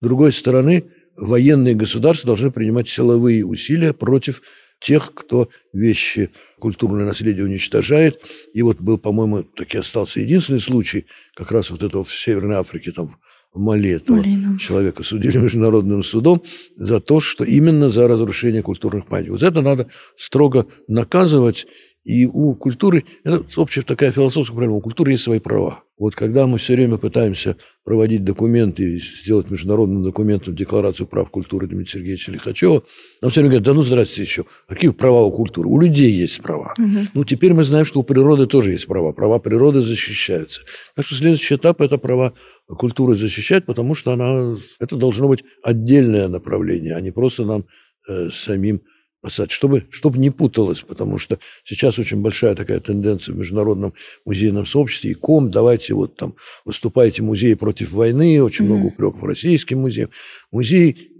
[0.00, 4.40] с другой стороны, военные государства должны принимать силовые усилия против
[4.80, 8.20] тех, кто вещи, культурное наследие уничтожает.
[8.52, 12.92] И вот был, по-моему, таки остался единственный случай, как раз вот этого в Северной Африке,
[12.92, 13.16] там,
[13.52, 14.58] в Мали, этого Малина.
[14.58, 16.42] человека судили международным судом
[16.76, 19.40] за то, что именно за разрушение культурных памятников.
[19.40, 21.66] Вот это надо строго наказывать,
[22.06, 25.82] и у культуры, это общая такая философская проблема, у культуры есть свои права.
[25.98, 31.66] Вот когда мы все время пытаемся проводить документы и сделать международным документом Декларацию прав культуры
[31.66, 32.84] Дмитрия Сергеевича Лихачева,
[33.22, 35.68] нам все время говорят, да ну здрасте еще, какие права у культуры?
[35.68, 36.74] У людей есть права.
[36.78, 37.08] Угу.
[37.14, 39.12] Ну теперь мы знаем, что у природы тоже есть права.
[39.12, 40.60] Права природы защищаются.
[40.94, 42.34] Так что следующий этап– это права
[42.68, 47.64] культуры защищать, потому что она, это должно быть отдельное направление, а не просто нам
[48.08, 48.82] э, самим
[49.28, 55.12] чтобы, чтобы не путалось, потому что сейчас очень большая такая тенденция в международном музейном сообществе,
[55.12, 56.34] и ком, давайте вот там
[56.64, 58.68] выступайте музеи против войны, очень mm-hmm.
[58.68, 60.10] много упреков российским музеям.
[60.50, 61.10] Музеи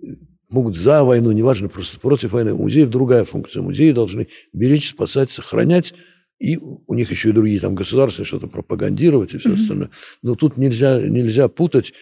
[0.49, 2.53] могут за войну, неважно, просто против войны.
[2.55, 3.63] У музеев другая функция.
[3.63, 5.95] Музеи должны беречь, спасать, сохранять,
[6.39, 9.55] и у них еще и другие там государства что-то пропагандировать и все mm-hmm.
[9.55, 9.91] остальное.
[10.23, 11.93] Но тут нельзя, нельзя путать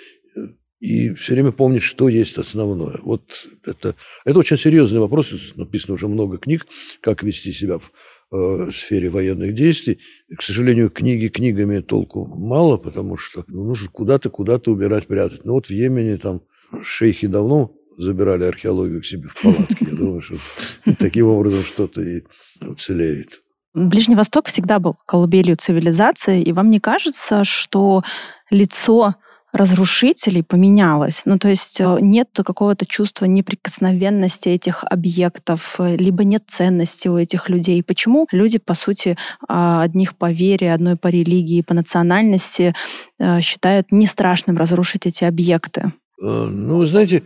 [0.84, 2.98] и все время помнить, что есть основное.
[3.02, 3.94] Вот это,
[4.26, 5.32] это очень серьезный вопрос.
[5.56, 6.66] Написано уже много книг,
[7.00, 7.90] как вести себя в
[8.32, 10.00] э, сфере военных действий.
[10.28, 15.46] И, к сожалению, книги книгами толку мало, потому что ну, нужно куда-то, куда-то убирать, прятать.
[15.46, 16.42] Ну вот в Йемене там
[16.82, 19.86] шейхи давно забирали археологию к себе в палатки.
[19.88, 20.36] Я думаю, что
[20.98, 22.24] таким образом что-то и
[22.60, 23.42] уцелеет.
[23.72, 28.02] Ближний Восток всегда был колыбелью цивилизации, и вам не кажется, что
[28.50, 29.14] лицо
[29.54, 31.22] разрушителей поменялось.
[31.24, 37.16] Ну, то есть э, нет какого-то чувства неприкосновенности этих объектов, э, либо нет ценности у
[37.16, 37.82] этих людей.
[37.84, 39.16] Почему люди, по сути,
[39.48, 42.74] а, одних по вере, одной по религии, по национальности
[43.20, 45.92] э, считают не страшным разрушить эти объекты?
[46.20, 47.24] Ну, вы знаете,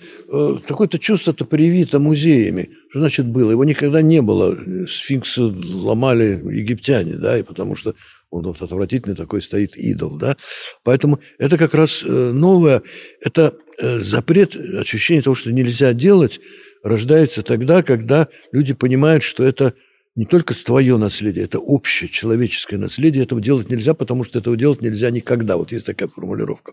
[0.67, 2.71] какое-то чувство-то привито музеями.
[2.91, 3.51] Что значит было?
[3.51, 4.57] Его никогда не было.
[4.88, 7.95] Сфинксы ломали египтяне, да, и потому что
[8.31, 10.37] он вот отвратительный такой стоит идол, да.
[10.85, 12.83] Поэтому это как раз э, новое,
[13.21, 16.41] это э, запрет, ощущение того, что нельзя делать,
[16.83, 19.75] рождается тогда, когда люди понимают, что это
[20.14, 23.23] не только твое наследие, это общее человеческое наследие.
[23.23, 25.57] Этого делать нельзя, потому что этого делать нельзя никогда.
[25.57, 26.73] Вот есть такая формулировка.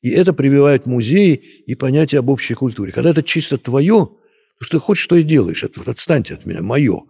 [0.00, 1.34] И это прививает музеи
[1.66, 2.90] и понятие об общей культуре.
[2.90, 4.08] Когда это чисто твое,
[4.58, 5.62] то что ты хочешь, что и делаешь.
[5.62, 7.02] Отстаньте от меня, мое.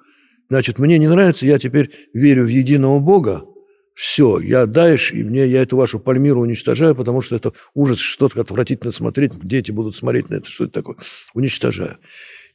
[0.49, 3.45] Значит, мне не нравится, я теперь верю в единого Бога,
[4.01, 8.41] все, я даешь, и мне я эту вашу Пальмиру уничтожаю, потому что это ужас, что-то
[8.41, 10.97] отвратительно смотреть, дети будут смотреть на это, что это такое.
[11.35, 11.99] Уничтожаю.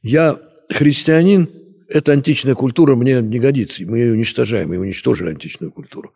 [0.01, 0.39] Я
[0.71, 1.47] христианин,
[1.89, 6.13] эта античная культура мне не годится, мы ее уничтожаем, мы уничтожили античную культуру.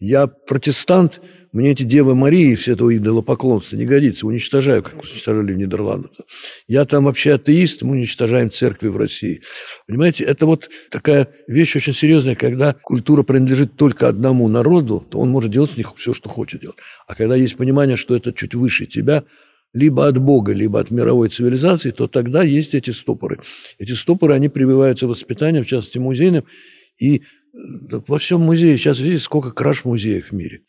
[0.00, 5.56] Я протестант, мне эти Девы Марии, все это идолопоклонство не годится, уничтожаю, как уничтожали в
[5.56, 6.12] Нидерландах.
[6.68, 9.42] Я там вообще атеист, мы уничтожаем церкви в России.
[9.88, 15.30] Понимаете, это вот такая вещь очень серьезная, когда культура принадлежит только одному народу, то он
[15.30, 16.78] может делать с них все, что хочет делать.
[17.08, 19.24] А когда есть понимание, что это чуть выше тебя,
[19.72, 23.40] либо от Бога, либо от мировой цивилизации, то тогда есть эти стопоры.
[23.78, 26.44] Эти стопоры, они прививаются воспитанием, в частности, музейным,
[26.98, 30.62] и во всем музее, сейчас видите, сколько краж в музеях в мире.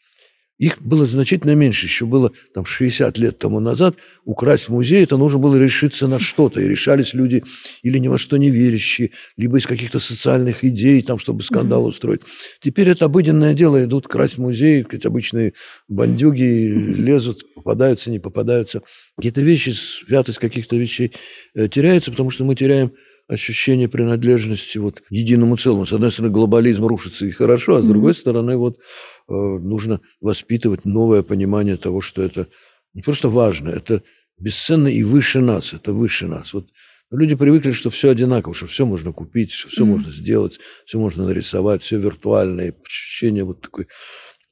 [0.60, 3.96] Их было значительно меньше, еще было там 60 лет тому назад.
[4.26, 6.60] Украсть музей, это нужно было решиться на что-то.
[6.60, 7.44] И решались люди
[7.82, 12.22] или ни во что не верящие, либо из каких-то социальных идей, там, чтобы скандал устроить.
[12.60, 15.54] Теперь это обыденное дело, идут красть музей, сказать, обычные
[15.88, 18.82] бандюги лезут, попадаются, не попадаются.
[19.16, 21.14] Какие-то вещи, святость каких-то вещей
[21.56, 22.92] э, теряется, потому что мы теряем
[23.30, 25.86] ощущение принадлежности вот единому целому.
[25.86, 30.84] С одной стороны, глобализм рушится и хорошо, а с другой стороны, вот э, нужно воспитывать
[30.84, 32.48] новое понимание того, что это
[32.96, 34.02] не просто важно, это
[34.40, 36.54] бесценно и выше нас, это выше нас.
[36.54, 36.70] Вот
[37.12, 39.86] люди привыкли, что все одинаково, что все можно купить, что все mm-hmm.
[39.86, 42.74] можно сделать, все можно нарисовать, все виртуальное.
[42.84, 43.88] Ощущение вот такой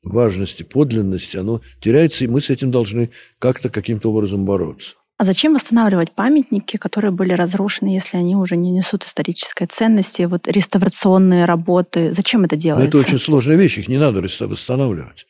[0.03, 3.09] важности, подлинности, оно теряется, и мы с этим должны
[3.39, 4.95] как-то каким-то образом бороться.
[5.17, 10.23] А зачем восстанавливать памятники, которые были разрушены, если они уже не несут исторической ценности?
[10.23, 12.95] Вот реставрационные работы, зачем это делается?
[12.95, 15.25] Но это очень сложная вещь, их не надо восстанавливать.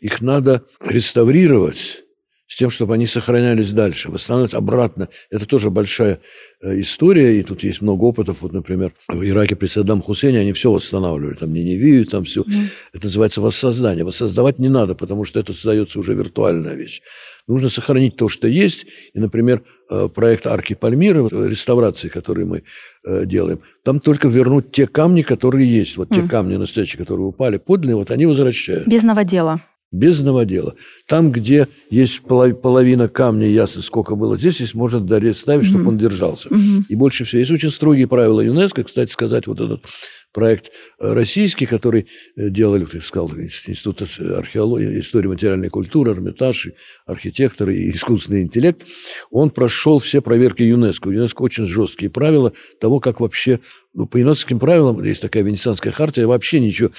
[0.00, 2.02] Их надо реставрировать
[2.48, 5.08] с тем, чтобы они сохранялись дальше, восстанавливать обратно.
[5.30, 6.20] Это тоже большая
[6.62, 8.38] э, история, и тут есть много опытов.
[8.40, 12.42] Вот, например, в Ираке при Саддам Хусейне они все восстанавливали, там Ниневию, там все.
[12.42, 12.68] Mm.
[12.94, 14.04] Это называется воссоздание.
[14.04, 17.02] Воссоздавать не надо, потому что это создается уже виртуальная вещь.
[17.48, 18.86] Нужно сохранить то, что есть.
[19.14, 22.62] И, например, э, проект Арки Пальмиры, э, реставрации, которые мы
[23.04, 25.96] э, делаем, там только вернуть те камни, которые есть.
[25.96, 26.14] Вот mm.
[26.14, 28.88] те камни настоящие, которые упали, подлинные, вот они возвращают.
[28.88, 29.60] Без новодела.
[29.92, 30.74] Без новодела.
[31.06, 34.98] Там, где есть половина камня, ясно, сколько было здесь, здесь можно
[35.32, 35.68] ставить, mm-hmm.
[35.68, 36.48] чтобы он держался.
[36.48, 36.82] Mm-hmm.
[36.88, 37.38] И больше всего.
[37.38, 38.82] Есть очень строгие правила ЮНЕСКО.
[38.82, 39.84] Кстати сказать, вот этот
[40.32, 46.68] проект э, российский, который э, делали, как сказал, Институт археологии, истории материальной культуры, Эрмитаж,
[47.06, 48.82] архитекторы и искусственный интеллект,
[49.30, 51.10] он прошел все проверки ЮНЕСКО.
[51.10, 53.60] ЮНЕСКО очень жесткие правила того, как вообще
[53.96, 56.90] ну, по ЮНЕСКОским правилам, есть такая Венецианская хартия, вообще ничего,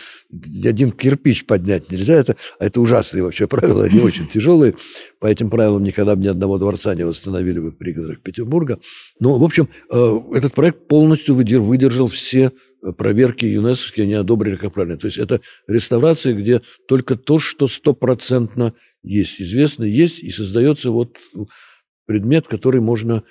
[0.65, 2.15] один кирпич поднять нельзя.
[2.15, 4.73] Это, это ужасные вообще правила, они очень тяжелые.
[5.19, 8.79] По этим правилам никогда бы ни одного дворца не восстановили бы в пригородах Петербурга.
[9.19, 12.51] Но, в общем, э, этот проект полностью выдержал все
[12.93, 14.97] проверки ЮНЕСКО не одобрили как правильно.
[14.97, 18.73] То есть это реставрация, где только то, что стопроцентно
[19.03, 21.17] есть, известно, есть, и создается вот
[22.05, 23.23] предмет, который можно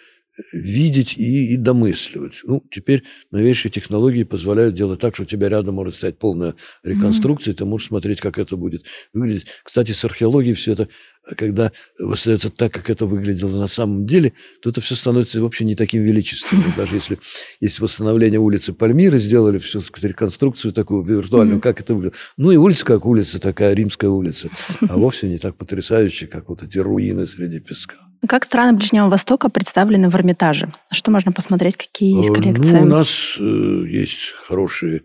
[0.52, 2.40] видеть и, и домысливать.
[2.44, 7.54] Ну, теперь новейшие технологии позволяют делать так, что у тебя рядом может стоять полная реконструкция,
[7.54, 7.58] mm-hmm.
[7.58, 9.46] ты можешь смотреть, как это будет выглядеть.
[9.64, 10.88] Кстати, с археологией все это,
[11.36, 15.74] когда восстается так, как это выглядело на самом деле, то это все становится вообще не
[15.74, 16.72] таким величественным.
[16.76, 17.18] Даже если
[17.60, 21.62] есть восстановление улицы Пальмиры, сделали всю сказать, реконструкцию такую виртуальную, mm-hmm.
[21.62, 22.18] как это выглядело.
[22.36, 24.50] Ну и улица как улица, такая римская улица,
[24.88, 28.05] а вовсе не так потрясающая, как вот эти руины среди песка.
[28.28, 30.72] Как страны Ближнего Востока представлены в Эрмитаже?
[30.92, 32.72] Что можно посмотреть, какие есть э, коллекции?
[32.72, 33.42] Ну, у нас э,
[33.88, 35.02] есть хорошие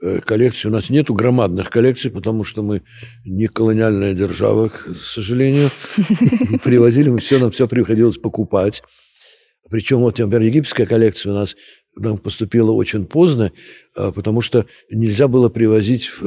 [0.00, 0.68] э, коллекции.
[0.68, 2.82] У нас нету громадных коллекций, потому что мы
[3.24, 5.70] не колониальная держава, к сожалению.
[6.64, 8.82] Привозили мы все, нам все приходилось покупать.
[9.72, 11.56] Причем вот, например, египетская коллекция у нас
[11.96, 13.52] нам поступила очень поздно,
[13.96, 16.22] а, потому что нельзя было привозить в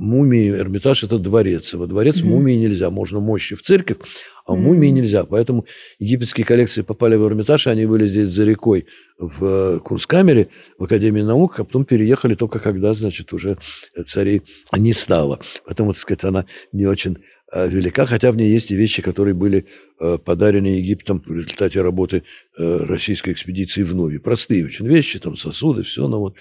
[0.00, 0.50] мумии.
[0.50, 1.74] Эрмитаж– это дворец.
[1.74, 2.24] Во дворец mm-hmm.
[2.24, 2.90] мумии нельзя.
[2.90, 3.98] Можно мощи в церковь,
[4.46, 4.56] а mm-hmm.
[4.56, 5.22] мумии нельзя.
[5.22, 5.64] Поэтому
[6.00, 11.22] египетские коллекции попали в Эрмитаж, они были здесь за рекой в э, Курскамере, в Академии
[11.22, 13.58] наук, а потом переехали только когда, значит, уже
[14.06, 14.42] царей
[14.76, 15.38] не стало.
[15.66, 17.18] Поэтому, так сказать, она не очень э,
[17.52, 19.66] велика, хотя в ней есть и вещи, которые были
[20.00, 22.24] э, подарены Египтом в результате работы
[22.56, 24.18] российской экспедиции в Нуби.
[24.18, 26.36] Простые очень вещи, там сосуды, все, но вот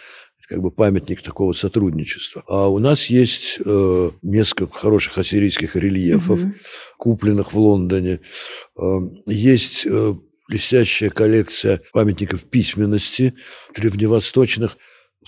[0.47, 2.43] как бы памятник такого сотрудничества.
[2.47, 6.53] А у нас есть э, несколько хороших ассирийских рельефов, угу.
[6.97, 8.21] купленных в Лондоне.
[8.77, 10.15] Э, есть э,
[10.47, 13.33] блестящая коллекция памятников письменности
[13.75, 14.77] древневосточных.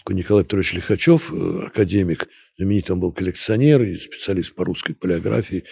[0.09, 5.63] Николай Петрович Лихачев, э, академик, знаменитый он был коллекционер и специалист по русской полиографии.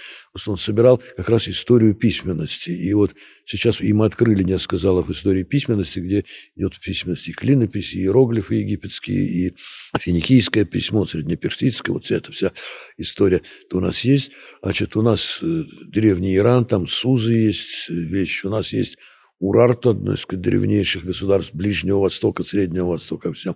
[0.46, 2.70] Он собирал как раз историю письменности.
[2.70, 3.13] И вот
[3.46, 6.24] сейчас им открыли несколько залов истории письменности, где
[6.56, 9.56] идет письменности и клинописи, и иероглифы египетские, и
[10.00, 12.54] финикийское письмо, среднеперсидское, вот эта вся
[12.98, 14.32] история то у нас есть.
[14.63, 18.98] Значит, у нас э, древний Иран, там Сузы есть вещи, у нас есть
[19.40, 23.56] Урарта, одно из древнейших государств Ближнего Востока, Среднего Востока, всем.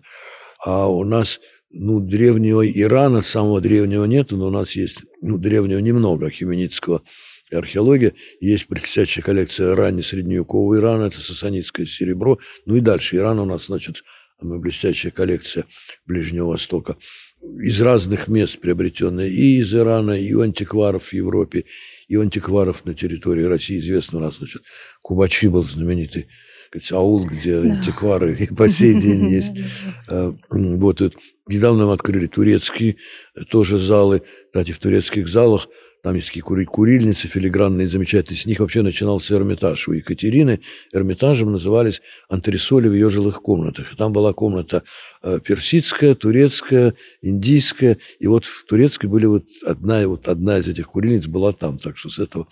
[0.65, 1.39] А у нас
[1.71, 7.03] ну, древнего Ирана, самого древнего нету, но у нас есть, ну, древнего немного, хименитского
[7.51, 8.13] археология.
[8.39, 12.39] Есть блестящая коллекция ранней средневекового Ирана, это сасанитское серебро.
[12.65, 14.03] Ну и дальше Иран у нас, значит,
[14.39, 15.65] блестящая коллекция
[16.05, 16.97] Ближнего Востока.
[17.41, 21.65] Из разных мест приобретенная и из Ирана, и у антикваров в Европе,
[22.07, 23.79] и у антикваров на территории России.
[23.79, 24.61] Известно у нас, значит,
[25.01, 26.27] Кубачи был знаменитый
[26.91, 27.73] аул, где да.
[27.73, 29.57] антиквары и по сей день есть.
[30.09, 31.01] А, вот
[31.47, 32.97] недавно мы открыли турецкие
[33.49, 34.23] тоже залы.
[34.47, 35.67] Кстати, в турецких залах
[36.03, 38.39] там есть такие кури курильницы филигранные, замечательные.
[38.39, 39.87] С них вообще начинался Эрмитаж.
[39.87, 43.95] У Екатерины Эрмитажем назывались антресоли в ее жилых комнатах.
[43.97, 44.83] там была комната
[45.21, 47.99] э, персидская, турецкая, индийская.
[48.19, 51.77] И вот в турецкой были вот одна, вот одна из этих курильниц была там.
[51.77, 52.47] Так что с этого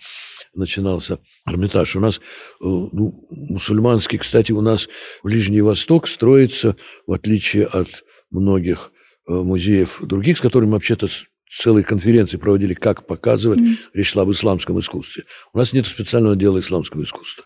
[0.54, 1.96] начинался Эрмитаж.
[1.96, 2.20] У нас э,
[2.60, 3.12] ну,
[3.50, 4.88] мусульманский, кстати, у нас
[5.22, 8.92] Ближний Восток строится, в отличие от многих
[9.28, 11.08] э, музеев других, с которыми вообще-то
[11.50, 13.74] целые конференции проводили, как показывать, mm.
[13.94, 15.24] речь шла об исламском искусстве.
[15.52, 17.44] У нас нет специального отдела исламского искусства.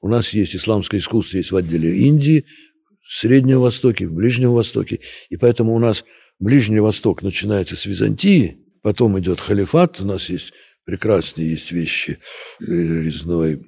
[0.00, 2.46] У нас есть исламское искусство, есть в отделе Индии,
[3.02, 5.00] в Среднем Востоке, в Ближнем Востоке.
[5.28, 6.04] И поэтому у нас
[6.40, 10.52] Ближний Восток начинается с Византии, потом идет халифат, у нас есть
[10.84, 12.18] Прекрасные есть вещи.
[12.60, 13.62] Э, резной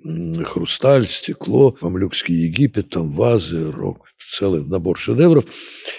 [0.44, 5.46] хрусталь, стекло, мамлюкский Египет, там вазы, рок, целый набор шедевров.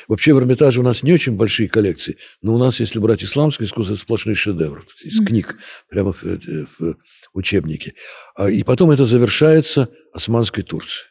[0.08, 3.67] Вообще в Эрмитаже у нас не очень большие коллекции, но у нас, если брать исламское
[3.67, 5.58] искусство, это сплошные шедевры из книг,
[5.89, 6.97] прямо в, э, в
[7.34, 7.93] учебнике.
[8.36, 11.08] А, и потом это завершается Османской Турцией.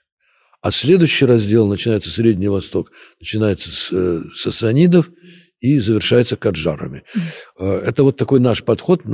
[0.63, 5.11] А следующий раздел начинается Средний Восток, начинается с э, сасанидов
[5.59, 7.03] и завершается каджарами.
[7.59, 7.79] Mm.
[7.81, 9.05] Это вот такой наш подход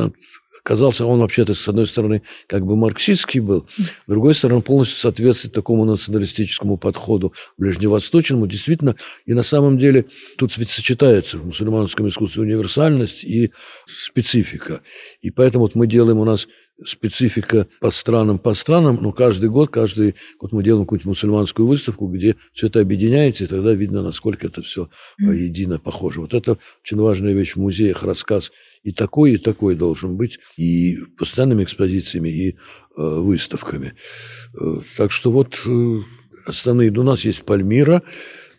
[0.63, 5.55] казался он вообще-то, с одной стороны, как бы марксистский был, с другой стороны, полностью соответствует
[5.55, 8.47] такому националистическому подходу ближневосточному.
[8.47, 8.97] Действительно,
[9.27, 10.07] и на самом деле
[10.39, 13.53] тут ведь сочетается в мусульманском искусстве универсальность и
[13.87, 14.83] специфика.
[15.21, 16.47] И поэтому вот мы делаем у нас
[16.87, 22.09] специфика по странам, по странам, но каждый год, каждый год мы делаем какую-нибудь мусульманскую выставку,
[22.09, 26.21] где все это объединяется, и тогда видно, насколько это все едино похоже.
[26.21, 30.97] Вот это очень важная вещь в музеях, рассказ и такой, и такой должен быть, и
[31.19, 32.55] постоянными экспозициями, и э,
[32.97, 33.95] выставками.
[34.55, 35.99] Э, так что вот э,
[36.47, 36.91] основные...
[36.91, 38.03] У нас есть Пальмира,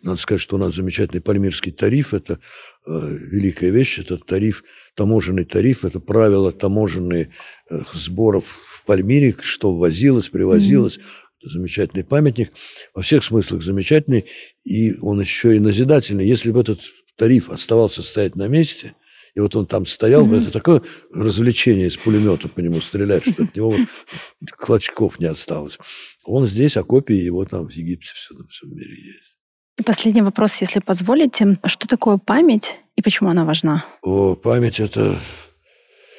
[0.04, 2.38] надо сказать, что у нас замечательный пальмирский тариф, это
[2.86, 7.30] великая вещь, это тариф, таможенный тариф, это правила таможенные
[7.70, 10.98] э, сборов в Пальмире, что ввозилось, привозилось.
[10.98, 11.40] Mm-hmm.
[11.40, 12.52] Это замечательный памятник,
[12.94, 14.26] во всех смыслах замечательный,
[14.64, 16.26] и он еще и назидательный.
[16.26, 16.80] Если бы этот
[17.16, 18.94] тариф оставался стоять на месте–
[19.34, 20.42] и вот он там стоял, mm-hmm.
[20.42, 23.80] это такое развлечение из пулемета по нему стрелять, что от него вот
[24.56, 25.78] клочков не осталось.
[26.24, 29.33] Он здесь, а копии его там в Египте все, всем мире есть.
[29.78, 31.58] И последний вопрос, если позволите.
[31.64, 33.84] Что такое память и почему она важна?
[34.02, 35.16] О, память– это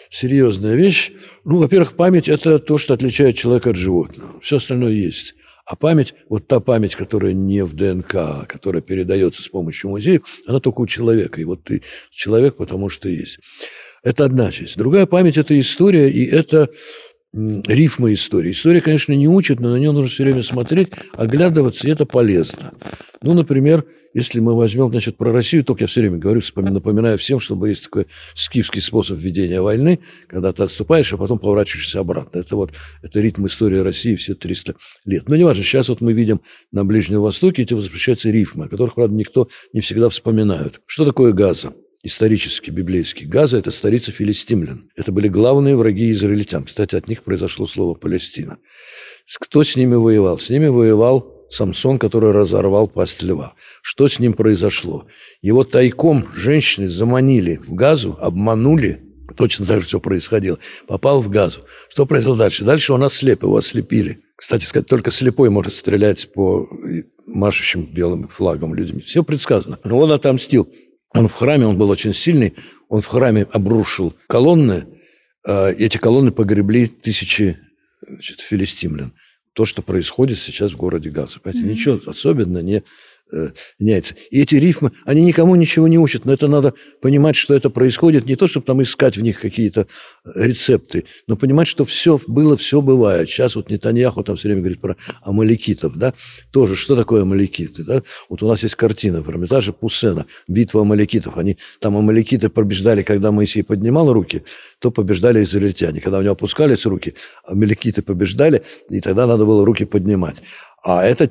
[0.10, 1.14] серьезная вещь.
[1.46, 4.40] Ну, во-первых, память– это то, что отличает человека от животного.
[4.42, 5.36] Все остальное есть.
[5.66, 10.22] А память, вот та память, которая не в ДНК, а которая передается с помощью музеев,
[10.46, 11.40] она только у человека.
[11.40, 13.40] И вот ты человек, потому что есть.
[14.04, 14.78] Это одна часть.
[14.78, 16.70] Другая память– это история, и это
[17.36, 18.52] рифма истории.
[18.52, 22.72] История, конечно, не учит, но на нее нужно все время смотреть, оглядываться, и это полезно.
[23.22, 27.40] Ну, например, если мы возьмем, значит, про Россию, только я все время говорю, напоминаю всем,
[27.40, 32.40] что есть такой скифский способ ведения войны, когда ты отступаешь, а потом поворачиваешься обратно.
[32.40, 32.72] Это вот
[33.02, 35.28] это ритм истории России все 300 лет.
[35.28, 39.16] Но неважно, сейчас вот мы видим на Ближнем Востоке эти возвращаются рифмы, о которых, правда,
[39.16, 40.82] никто не всегда вспоминает.
[40.86, 41.74] Что такое Газа?
[42.06, 43.26] Исторический, библейский.
[43.26, 44.90] Газа– это столица филистимлян.
[44.96, 46.64] Это были главные враги израильтян.
[46.66, 48.58] Кстати, от них произошло слово «Палестина».
[49.40, 50.38] Кто с ними воевал?
[50.38, 53.56] С ними воевал Самсон, который разорвал пасть льва.
[53.82, 55.08] Что с ним произошло?
[55.42, 59.02] Его тайком женщины заманили в газу, обманули,
[59.36, 61.62] точно так же все происходило, попал в газу.
[61.90, 62.66] Что произошло дальше?
[62.66, 64.22] Дальше он ослеп, его ослепили.
[64.36, 66.70] Кстати сказать, только слепой может стрелять по
[67.26, 69.00] машущим белым флагом людям.
[69.00, 69.80] Все предсказано.
[69.84, 70.70] Но он отомстил.
[71.16, 72.54] Он в храме, он был очень сильный,
[72.90, 74.86] он в храме обрушил колонны,
[75.46, 77.58] а эти колонны погребли тысячи
[78.08, 79.14] значит, филистимлян
[79.54, 81.40] то, что происходит сейчас в городе Газа.
[81.40, 81.72] Понимаете, mm-hmm.
[81.72, 82.84] ничего особенно не
[83.80, 84.16] меняется.
[84.30, 88.26] И эти рифмы, они никому ничего не учат, но это надо понимать, что это происходит
[88.26, 89.88] не то, чтобы там искать в них какие-то
[90.36, 93.30] рецепты, но понимать, что все было, все бывает.
[93.30, 96.14] Сейчас вот Нетаньяху там все время говорит про амаликитов, да,
[96.52, 98.04] тоже, что такое амаликиты, да?
[98.30, 101.38] Вот у нас есть картина в Эрмитаже Пуссена, битва амаликитов.
[101.38, 104.44] Они, там амаликиты побеждали, когда Моисей поднимал руки,
[104.80, 106.00] то побеждали израильтяне.
[106.00, 110.42] Когда у него опускались руки, амаликиты побеждали, и тогда надо было руки поднимать.
[110.84, 111.28] А это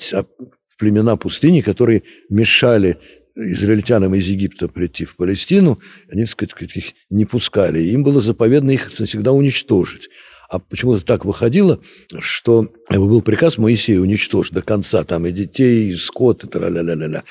[0.74, 2.98] а, племена пустыни, которые мешали
[3.36, 7.80] израильтянам из Египта прийти в Палестину, они, так сказать, их не пускали.
[7.80, 10.08] Им было заповедно их навсегда уничтожить.
[10.48, 11.80] А почему-то так выходило,
[12.20, 17.24] что был приказ Моисея уничтожить до конца там и детей, и скот, и тра-ля-ля-ля.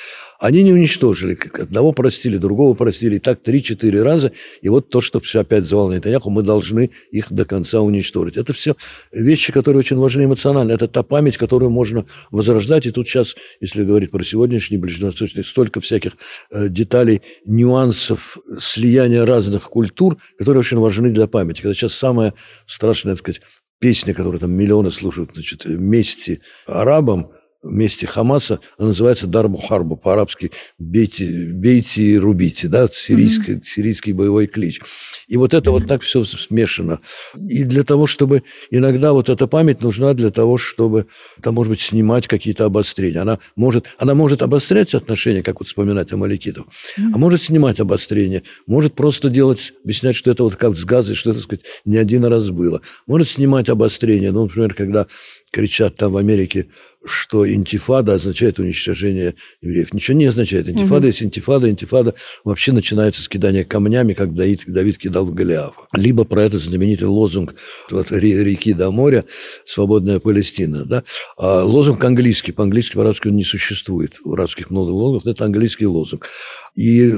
[0.44, 1.38] Они не уничтожили.
[1.54, 3.18] Одного простили, другого простили.
[3.18, 4.34] Так три-четыре раза.
[4.62, 8.36] И вот то, что все опять звал Нетаньяху, мы должны их до конца уничтожить.
[8.36, 8.76] Это все
[9.14, 10.74] вещи, которые очень важны эмоционально.
[10.74, 12.86] Это та память, которую можно возрождать.
[12.86, 16.18] И тут сейчас, если говорить про сегодняшний ближневосточный, столько всяких
[16.52, 21.62] э, деталей, нюансов, слияния разных культур, которые очень важны для памяти.
[21.62, 22.34] Когда сейчас самая
[22.66, 23.42] страшная, так сказать,
[23.80, 27.32] песня, которую там миллионы слушают, значит, мести арабам–
[27.64, 33.64] вместе Хамаса, она называется Дарбу Харбу, по-арабски «бейте, бейте и рубите», да, сирийский, mm-hmm.
[33.64, 34.82] сирийский боевой клич.
[35.28, 37.00] И вот это вот так все смешано.
[37.36, 38.44] И для того, чтобы...
[38.70, 41.08] Иногда вот эта память нужна для того, чтобы,
[41.42, 43.22] там, может быть, снимать какие-то обострения.
[43.22, 47.12] Она может, она может обострять отношения, как вот вспоминать о Маликитов, mm-hmm.
[47.14, 51.30] а может снимать обострения, может просто делать, объяснять, что это вот как с газой, что
[51.30, 52.82] это, так сказать, не один раз было.
[53.08, 54.32] Может снимать обострения.
[54.32, 55.08] Ну, например, когда
[55.52, 56.68] кричат там в Америке,
[57.06, 59.94] что интифада означает уничтожение евреев.
[59.94, 60.70] Ничего не означает.
[60.70, 61.08] Интифада угу.
[61.08, 61.70] есть интифада.
[61.70, 65.82] Интифада вообще начинается с кидания камнями, как Давид, Давид кидал в Голиафа.
[65.94, 67.56] Либо про этот знаменитый лозунг
[67.90, 69.26] вот, реки до моря
[69.66, 70.86] «Свободная Палестина».
[70.86, 71.04] Да?
[71.38, 72.52] А лозунг английский.
[72.52, 74.20] По-английски, по-арабски он не существует.
[74.24, 75.28] В арабских много лозунгов.
[75.28, 76.28] Это английский лозунг.
[76.76, 77.14] И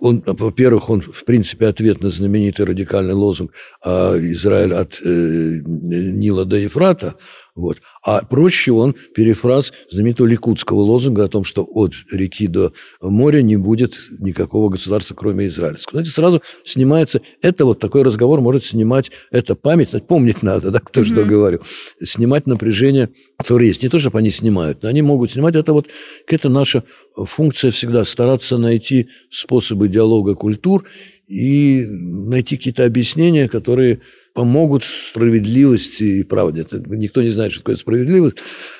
[0.00, 3.52] он, во-первых, он, в принципе, ответ на знаменитый радикальный лозунг
[3.84, 7.16] «Израиль от э, Нила до Ефрата»,
[7.54, 7.80] вот.
[8.04, 13.56] А проще он перефраз знаменитого ликутского лозунга о том, что от реки до моря не
[13.56, 15.92] будет никакого государства, кроме израильского.
[15.98, 17.20] Знаете, сразу снимается...
[17.42, 19.10] Это вот такой разговор может снимать...
[19.30, 21.04] Это память, помнить надо, да, кто mm-hmm.
[21.04, 21.60] что говорил.
[22.02, 23.82] Снимать напряжение, которое есть.
[23.82, 25.54] Не то, чтобы они снимают, но они могут снимать.
[25.54, 25.86] Это вот
[26.26, 26.84] это наша
[27.16, 30.84] функция всегда стараться найти способы диалога культур
[31.30, 34.00] и найти какие-то объяснения, которые
[34.34, 36.62] помогут справедливости и правде.
[36.62, 38.38] Это, никто не знает, что такое справедливость,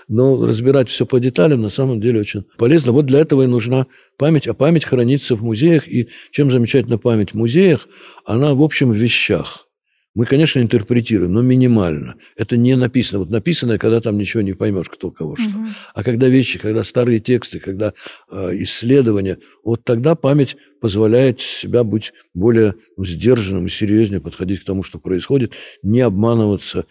[0.08, 2.90] но разбирать все по деталям на самом деле очень полезно.
[2.90, 3.86] Вот для этого и нужна
[4.16, 7.86] память, а память хранится в музеях, и чем замечательна память в музеях,
[8.24, 9.68] она в общем в вещах–
[10.14, 12.16] мы, конечно, интерпретируем, но минимально.
[12.36, 13.20] Это не написано.
[13.20, 15.56] Вот написано, когда там ничего не поймешь, кто кого что.
[15.56, 15.66] Угу.
[15.94, 17.94] А когда вещи, когда старые тексты, когда
[18.30, 24.82] э, исследования, вот тогда память позволяет себя быть более сдержанным и серьезнее подходить к тому,
[24.82, 26.86] что происходит, не обманываться.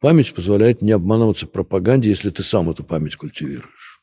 [0.00, 4.00] Память позволяет не обманываться пропаганде, если ты сам эту память культивируешь.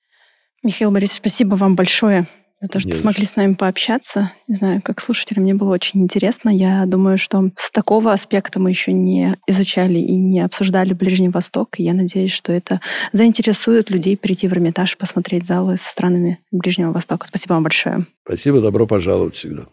[0.62, 2.28] Михаил Борисович, спасибо вам большое
[2.62, 4.32] за то, что Не смогли с нами пообщаться.
[4.48, 6.50] Не знаю, как слушателям мне было очень интересно.
[6.50, 11.80] Я думаю, что с такого аспекта мы еще не изучали и не обсуждали Ближний Восток.
[11.80, 12.80] И я надеюсь, что это
[13.12, 17.26] заинтересует людей прийти в Эрмитаж и посмотреть залы со странами Ближнего Востока.
[17.26, 18.06] Спасибо вам большое.
[18.24, 19.66] Спасибо, добро пожаловать всегда.